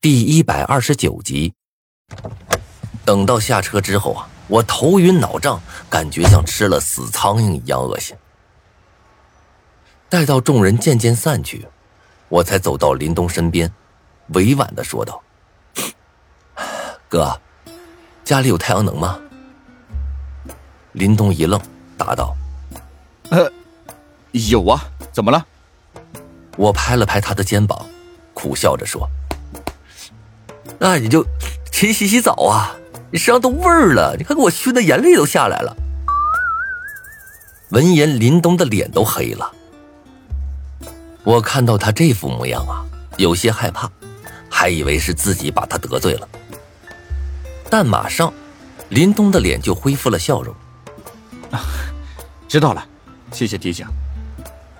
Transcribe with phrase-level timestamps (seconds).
[0.00, 1.52] 第一百二十九集。
[3.04, 5.60] 等到下车之后啊，我头晕脑胀，
[5.90, 8.16] 感觉像吃了死苍蝇一样恶心。
[10.08, 11.66] 待到众人渐渐散去，
[12.28, 13.72] 我才走到林东身边，
[14.28, 15.20] 委婉的说道
[17.10, 17.40] ：“哥，
[18.24, 19.18] 家里有太阳能吗？”
[20.94, 21.60] 林东一愣，
[21.96, 22.36] 答道
[23.30, 23.50] ：“呃，
[24.30, 24.80] 有啊，
[25.10, 25.44] 怎么了？”
[26.56, 27.84] 我拍了拍他的肩膀，
[28.32, 29.10] 苦笑着说。
[30.78, 31.26] 那你就
[31.70, 32.74] 勤洗洗澡啊！
[33.10, 35.76] 你身上都味儿了，你看给我熏的眼泪都下来了。
[37.70, 39.50] 闻言，林东的脸都黑了。
[41.24, 42.84] 我看到他这副模样啊，
[43.16, 43.90] 有些害怕，
[44.50, 46.28] 还以为是自己把他得罪了。
[47.70, 48.32] 但马上，
[48.90, 50.54] 林东的脸就恢复了笑容。
[52.46, 52.86] 知道了，
[53.32, 53.86] 谢谢提醒。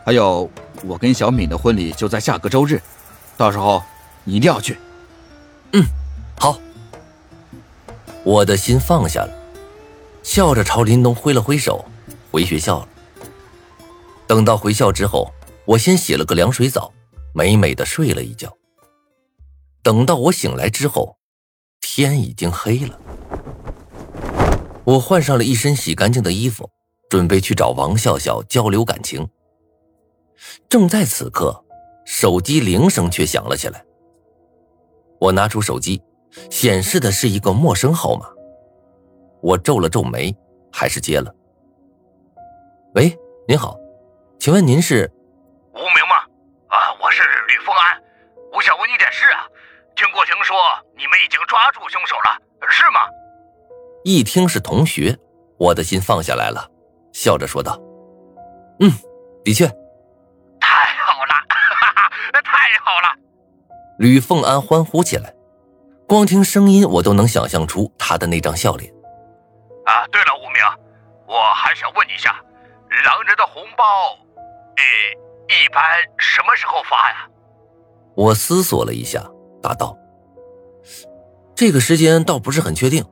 [0.05, 0.51] 还有，
[0.85, 2.80] 我跟小敏的婚礼就在下个周日，
[3.37, 3.83] 到时候
[4.24, 4.79] 你一定要去。
[5.73, 5.85] 嗯，
[6.39, 6.59] 好。
[8.25, 9.33] 我的心放下了，
[10.23, 11.85] 笑着朝林东挥了挥手，
[12.30, 12.88] 回学校了。
[14.27, 15.33] 等到回校之后，
[15.65, 16.93] 我先洗了个凉水澡，
[17.33, 18.52] 美美的睡了一觉。
[19.83, 21.16] 等到我醒来之后，
[21.80, 22.99] 天已经黑了。
[24.85, 26.71] 我换上了一身洗干净的衣服，
[27.09, 29.27] 准备去找王笑笑交流感情。
[30.69, 31.65] 正在此刻，
[32.05, 33.85] 手机铃声却响了起来。
[35.21, 36.02] 我拿出手机，
[36.51, 38.27] 显示的是一个陌生号码。
[39.41, 40.35] 我皱了皱眉，
[40.73, 41.35] 还是接了。
[42.95, 43.16] 喂，
[43.47, 43.77] 您好，
[44.38, 45.10] 请问您是
[45.73, 46.16] 无名吗？
[46.69, 48.01] 啊，我是吕凤安，
[48.52, 49.47] 我想问你点事啊。
[49.97, 50.57] 听过听说
[50.97, 52.38] 你们已经抓住凶手了，
[52.69, 53.01] 是吗？
[54.05, 55.19] 一听是同学，
[55.59, 56.71] 我的心放下来了，
[57.13, 57.80] 笑着说道
[58.80, 58.91] ：“嗯，
[59.45, 59.69] 的确。”
[63.99, 65.34] 吕凤安欢呼起来，
[66.06, 68.88] 光听声音我都能想象出他的那张笑脸。
[69.84, 70.62] 啊，对了，无名，
[71.27, 72.31] 我还想问你一下，
[73.04, 73.84] 狼人的红包，
[74.76, 74.84] 呃，
[75.48, 75.82] 一般
[76.16, 77.28] 什么时候发呀？
[78.14, 79.28] 我思索了一下，
[79.60, 79.98] 答道
[81.56, 83.04] ：“这个时间倒不是很确定，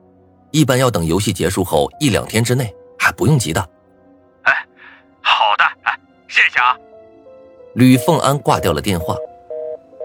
[0.51, 3.59] 一般要等游戏结束后一两天之内，还不用急的。”
[4.43, 4.65] 哎，
[5.21, 5.99] 好的，哎，
[6.29, 6.77] 谢谢啊。
[7.75, 9.13] 吕凤安挂掉了电话。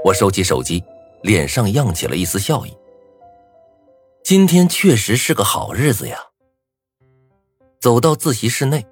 [0.05, 0.83] 我收起手机，
[1.23, 2.77] 脸上漾起了一丝笑意。
[4.25, 6.19] 今天确实是个好日子呀。
[7.81, 8.85] 走到自习室内，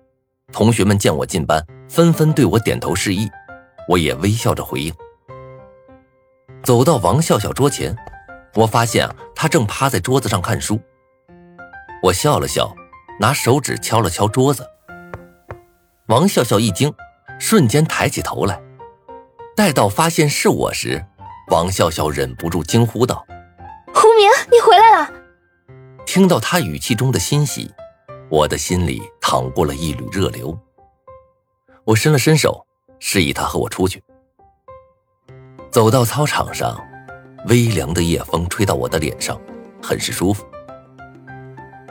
[0.52, 3.28] 同学们见我进班，纷纷对我点头示意，
[3.88, 4.92] 我也微笑着回应。
[6.62, 7.96] 走到王笑笑桌前，
[8.54, 10.78] 我发现啊，他正趴在桌子上看书。
[12.02, 12.72] 我笑了笑，
[13.18, 14.64] 拿手指敲了敲桌子。
[16.06, 16.92] 王笑笑一惊，
[17.38, 18.60] 瞬间抬起头来。
[19.60, 21.04] 待到发现是我时，
[21.48, 23.26] 王笑笑忍不住惊呼道
[23.92, 25.12] ：“胡明，你回来了！”
[26.06, 27.70] 听到他语气中的欣喜，
[28.30, 30.58] 我的心里淌过了一缕热流。
[31.84, 32.66] 我伸了伸手，
[33.00, 34.02] 示意他和我出去。
[35.70, 36.82] 走到操场上，
[37.48, 39.38] 微凉的夜风吹到我的脸上，
[39.82, 40.42] 很是舒服。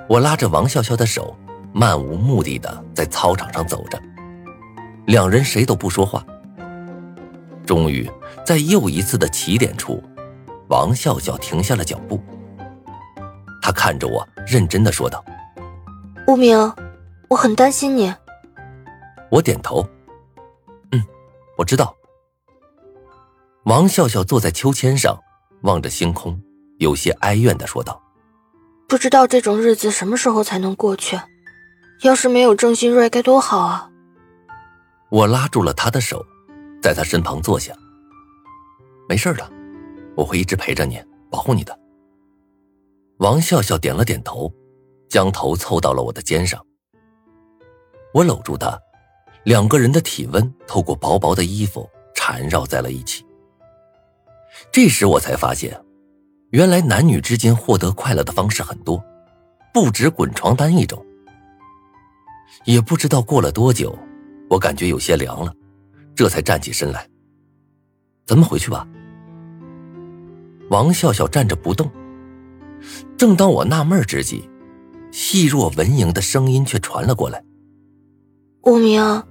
[0.07, 1.37] 我拉着王笑笑的手，
[1.71, 4.01] 漫无目的的在操场上走着，
[5.05, 6.25] 两人谁都不说话。
[7.69, 8.09] 终于，
[8.43, 10.03] 在又一次的起点处，
[10.69, 12.19] 王笑笑停下了脚步。
[13.61, 15.23] 他看着我，认真的说道
[16.25, 16.57] ：“无名，
[17.29, 18.11] 我很担心你。”
[19.29, 19.87] 我点头
[20.93, 21.05] ：“嗯，
[21.59, 21.95] 我知道。”
[23.65, 25.15] 王笑笑坐在秋千上，
[25.61, 26.41] 望着星空，
[26.79, 28.01] 有些哀怨的说道
[28.89, 31.19] ：“不知道这种日子什么时候才能过去？
[32.01, 33.91] 要是没有郑新瑞，该多好啊！”
[35.11, 36.25] 我拉住了他的手。
[36.81, 37.73] 在他身旁坐下，
[39.07, 39.49] 没事的，
[40.15, 41.77] 我会一直陪着你，保护你的。
[43.17, 44.51] 王笑笑点了点头，
[45.09, 46.63] 将头凑到了我的肩上。
[48.13, 48.79] 我搂住他，
[49.43, 53.25] 两个人的体温透过薄薄的衣服缠绕在了一起。
[54.71, 55.79] 这时我才发现，
[56.51, 59.03] 原来男女之间获得快乐的方式很多，
[59.73, 61.05] 不止滚床单一种。
[62.65, 63.97] 也不知道过了多久，
[64.49, 65.53] 我感觉有些凉了。
[66.19, 67.07] 这才站起身来，
[68.25, 68.85] 咱们回去吧。
[70.69, 71.89] 王笑笑站着不动。
[73.17, 74.49] 正当我纳闷之际，
[75.13, 77.41] 细若蚊蝇的声音却传了过来
[78.67, 79.23] ：“无名，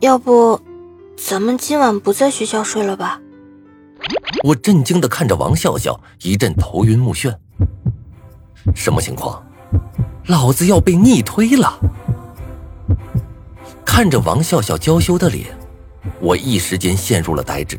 [0.00, 0.58] 要不
[1.14, 3.20] 咱们今晚不在学校睡了吧？”
[4.44, 7.36] 我震惊的看着王笑笑，一阵头晕目眩。
[8.74, 9.44] 什么情况？
[10.28, 11.78] 老子要被逆推了！
[13.84, 15.54] 看着王笑笑娇羞的脸。
[16.20, 17.78] 我一时间陷入了呆滞。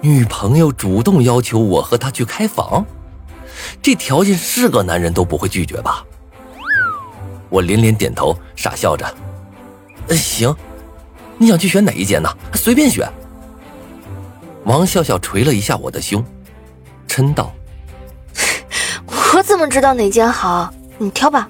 [0.00, 2.84] 女朋友主动要求我和她去开房，
[3.80, 6.04] 这条件是个男人都不会拒绝吧？
[7.48, 9.06] 我连连点头，傻笑着。
[10.08, 10.54] 行，
[11.38, 12.28] 你想去选哪一间呢？
[12.54, 13.08] 随便选。
[14.64, 16.24] 王笑笑捶了一下我的胸，
[17.06, 17.52] 嗔道：
[19.34, 20.72] “我怎么知道哪间好？
[20.98, 21.48] 你挑吧。”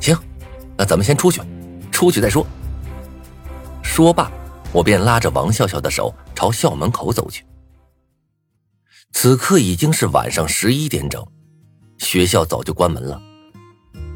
[0.00, 0.16] 行，
[0.76, 1.40] 那咱们先出去，
[1.90, 2.46] 出去再说。
[3.98, 4.30] 说罢，
[4.70, 7.44] 我便拉着王笑笑的手朝校门口走去。
[9.10, 11.26] 此刻已经是晚上十一点整，
[11.98, 13.20] 学校早就关门了。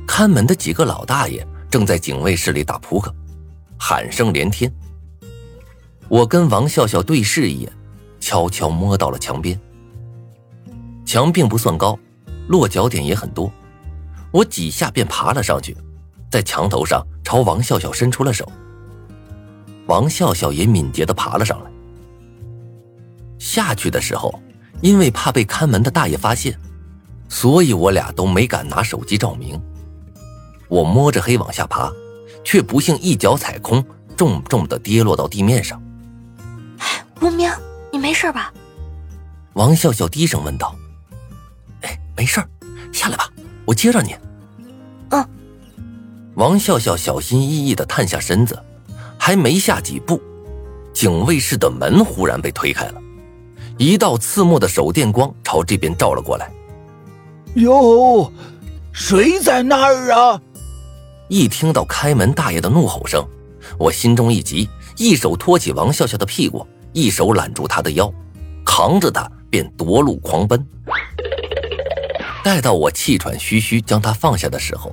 [0.07, 3.13] 看门的几个老大爷正在警卫室里打扑克，
[3.77, 4.73] 喊声连天。
[6.09, 7.73] 我跟王笑笑对视一眼，
[8.21, 9.61] 悄悄摸到了墙边。
[11.05, 11.99] 墙并不算高，
[12.47, 13.53] 落脚点也很多，
[14.31, 15.77] 我几下便爬了上去，
[16.31, 18.49] 在墙头上朝王笑笑伸出了手。
[19.87, 21.71] 王笑笑也敏捷的爬了上来。
[23.39, 24.41] 下去的时候，
[24.81, 26.59] 因为怕被看门的大爷发现，
[27.29, 29.61] 所以我俩都没敢拿手机照明。
[30.69, 31.93] 我摸着黑往下爬，
[32.45, 33.85] 却不幸一脚踩空，
[34.17, 35.83] 重重的跌落到地面上。
[37.21, 37.51] 无名，
[37.93, 38.53] 你没事吧？
[39.55, 40.75] 王笑笑低声问道。
[41.83, 42.43] 哎，没事
[42.93, 43.29] 下来吧，
[43.65, 44.17] 我接着你。
[45.11, 45.29] 嗯。
[46.35, 48.59] 王笑笑小心翼翼的探下身子，
[49.25, 50.21] 还没下几步，
[50.93, 53.01] 警卫室的门忽然被推开了，
[53.79, 56.51] 一道刺目的手电光朝这边照了过来。
[57.55, 58.33] 哟，
[58.91, 60.43] 谁在那儿啊？
[61.29, 63.25] 一听到开门大爷的怒吼声，
[63.79, 68.13] 我心中一急，一手托起王笑笑的屁股，一手揽住她的腰，
[68.65, 70.67] 扛着她便夺路狂奔。
[72.43, 74.93] 待到我气喘吁吁将他放下的时候，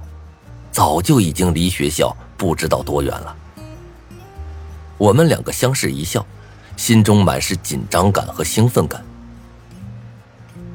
[0.72, 3.36] 早就已经离学校不知道多远了。
[5.00, 6.24] 我们两个相视一笑，
[6.78, 9.04] 心中满是紧张感和兴奋感。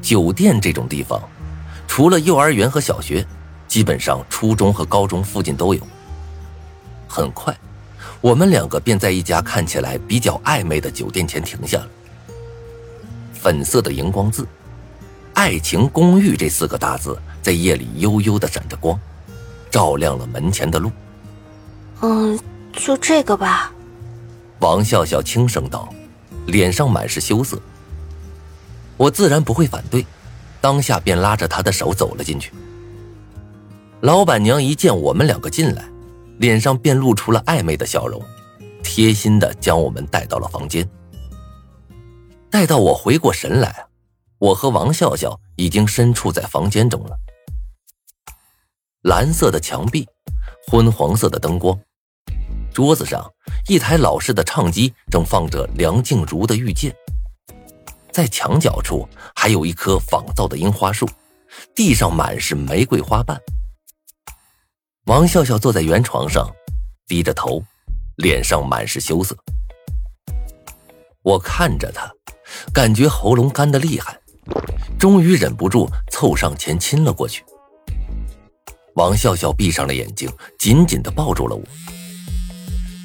[0.02, 1.22] 酒店这种地方，
[1.86, 3.24] 除了幼儿园和小学。
[3.66, 5.80] 基本上，初中和高中附近都有。
[7.08, 7.52] 很快，
[8.20, 11.88] 我们两个便在一家看起来比较暧昧的酒店前停下了。
[13.32, 14.46] 粉色的荧光字
[15.34, 18.96] “爱情公寓”这四个大字在夜里悠悠的闪着光，
[19.72, 20.92] 照亮了门前的路。
[22.02, 22.38] 嗯，
[22.74, 23.72] 就这个吧。
[24.64, 25.92] 王笑笑轻声道，
[26.46, 27.60] 脸上满是羞涩。
[28.96, 30.06] 我自然不会反对，
[30.58, 32.50] 当下便拉着他的手走了进去。
[34.00, 35.84] 老板娘一见我们两个进来，
[36.38, 38.22] 脸上便露出了暧昧的笑容，
[38.82, 40.88] 贴心的将我们带到了房间。
[42.50, 43.84] 待到我回过神来，
[44.38, 47.14] 我和王笑笑已经身处在房间中了。
[49.02, 50.08] 蓝色的墙壁，
[50.68, 51.78] 昏黄色的灯光，
[52.74, 53.24] 桌子上
[53.68, 56.90] 一台老式的唱机正放着梁静茹的《遇见》，
[58.10, 61.08] 在墙角处还有一棵仿造的樱花树，
[61.72, 63.40] 地上满是玫瑰花瓣。
[65.04, 66.50] 王笑笑坐在圆床上，
[67.06, 67.62] 低着头，
[68.16, 69.36] 脸上满是羞涩。
[71.22, 72.12] 我看着他，
[72.72, 74.18] 感觉喉咙干得厉害，
[74.98, 77.44] 终于忍不住凑上前亲了过去。
[78.96, 80.28] 王笑笑闭上了眼睛，
[80.58, 81.62] 紧紧地抱住了我。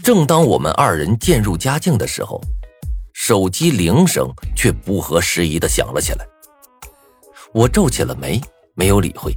[0.09, 2.41] 正当我们二人渐入佳境的时候，
[3.13, 6.25] 手机铃声却不合时宜的响了起来。
[7.53, 8.41] 我皱起了眉，
[8.73, 9.31] 没有理会。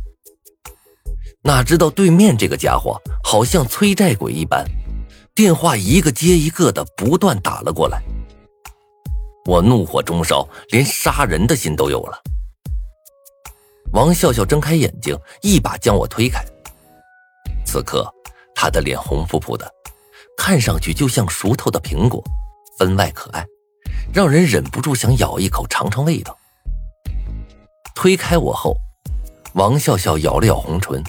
[1.42, 4.64] 哪知道对面这个家伙好像催债鬼一般，
[5.34, 8.02] 电话一个接一个的不断打了过来。
[9.44, 12.18] 我怒火中烧，连杀人的心都有了。
[13.92, 16.42] 王笑笑睁开眼睛，一把将我推开。
[17.66, 18.10] 此刻，
[18.54, 19.70] 他的脸红扑扑的，
[20.36, 22.22] 看上去就像熟透的苹果，
[22.78, 23.46] 分外可爱，
[24.12, 26.36] 让人忍不住想咬一口尝尝味道。
[27.94, 28.76] 推开我后，
[29.54, 31.02] 王笑笑咬了咬红唇。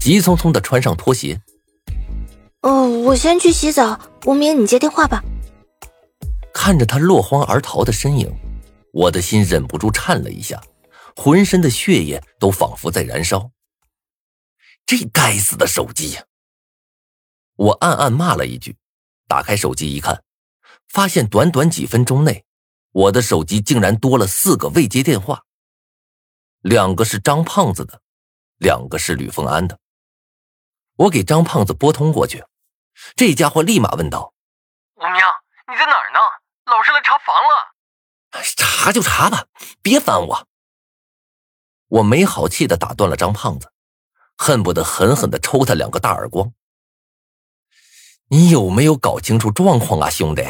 [0.00, 1.40] 急匆匆的穿上拖鞋。
[2.60, 5.24] 哦，我先去洗澡，吴明你接电话吧。
[6.52, 8.30] 看着他落荒而逃的身影，
[8.92, 10.60] 我的心忍不住颤了一下，
[11.16, 13.50] 浑身的血液都仿佛在燃烧。
[14.84, 16.22] 这该死的手机呀！
[17.56, 18.76] 我暗暗骂了一句，
[19.28, 20.24] 打开手机一看，
[20.88, 22.44] 发现短短几分钟内，
[22.90, 25.44] 我的手机竟然多了四个未接电话，
[26.60, 28.00] 两个是张胖子的，
[28.58, 29.78] 两个是吕凤安的。
[30.96, 32.44] 我给张胖子拨通过去，
[33.14, 34.32] 这家伙立马问道
[34.96, 35.14] ：“吴明，
[35.68, 36.18] 你在哪儿呢？
[36.66, 37.74] 老师来查房了。
[38.56, 39.46] ”“查就查吧，
[39.80, 40.48] 别烦我。”
[41.86, 43.70] 我没好气的打断了张胖子，
[44.36, 46.52] 恨不得狠狠的抽他两个大耳光。
[48.28, 50.42] “你有没有搞清楚状况啊，兄弟？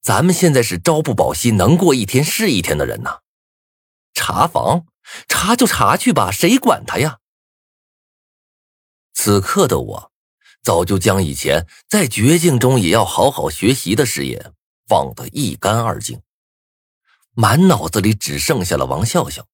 [0.00, 3.20] 咱们现在是朝不保夕，能过一天是一天的人呐。
[4.14, 4.86] 查房，
[5.28, 7.18] 查就查去吧，谁管他呀？
[9.14, 10.12] 此刻的我，
[10.62, 14.52] 早就将以前在绝境中也要好好学习的誓言
[14.88, 16.20] 忘得一干二净，
[17.34, 19.46] 满脑子里只剩下了王笑笑。